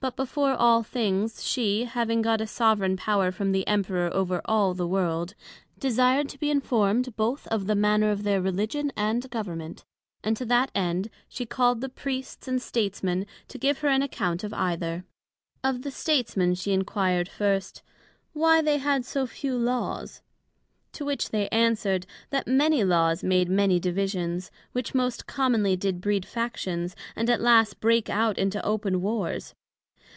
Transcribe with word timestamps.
But 0.00 0.16
before 0.16 0.50
all 0.52 0.82
things, 0.82 1.42
she 1.42 1.84
having 1.86 2.20
got 2.20 2.42
a 2.42 2.46
Soveraign 2.46 2.98
power 2.98 3.32
from 3.32 3.52
the 3.52 3.66
Emperor 3.66 4.12
over 4.12 4.42
all 4.44 4.74
the 4.74 4.86
World, 4.86 5.32
desired 5.78 6.28
to 6.28 6.38
be 6.38 6.50
informed 6.50 7.16
both 7.16 7.46
of 7.46 7.66
the 7.66 7.74
manner 7.74 8.10
of 8.10 8.22
their 8.22 8.42
Religion 8.42 8.92
and 8.98 9.30
Government; 9.30 9.82
and 10.22 10.36
to 10.36 10.44
that 10.44 10.70
end 10.74 11.08
she 11.26 11.46
called 11.46 11.80
the 11.80 11.88
Priests 11.88 12.46
and 12.46 12.60
States 12.60 13.02
men, 13.02 13.24
to 13.48 13.56
give 13.56 13.78
her 13.78 13.88
an 13.88 14.02
account 14.02 14.44
of 14.44 14.52
either. 14.52 15.04
Of 15.62 15.80
the 15.82 15.90
States 15.90 16.36
men 16.36 16.54
she 16.54 16.72
enquired, 16.72 17.28
first, 17.30 17.82
Why 18.34 18.60
they 18.60 18.76
had 18.76 19.06
so 19.06 19.26
few 19.26 19.56
Laws? 19.56 20.20
To 20.92 21.06
which 21.06 21.30
they 21.30 21.48
answered, 21.48 22.04
That 22.28 22.46
many 22.46 22.84
Laws 22.84 23.24
made 23.24 23.48
many 23.48 23.80
Divisions, 23.80 24.50
which 24.72 24.94
most 24.94 25.26
commonly 25.26 25.76
did 25.76 26.02
breed 26.02 26.26
Factions, 26.26 26.94
and 27.16 27.30
at 27.30 27.40
last 27.40 27.80
brake 27.80 28.10
out 28.10 28.36
into 28.36 28.62
open 28.66 29.00
Wars. 29.00 29.54